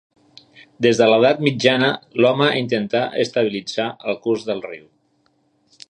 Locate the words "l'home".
2.25-2.47